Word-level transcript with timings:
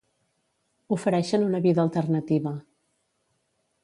ofereixen 0.95 1.45
una 1.49 1.61
vida 1.67 1.81
alternativa 1.83 2.55